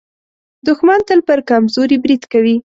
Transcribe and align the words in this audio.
دښمن 0.67 0.99
تل 1.07 1.19
پر 1.27 1.39
کمزوري 1.49 1.97
برید 2.03 2.23
کوي 2.31 2.55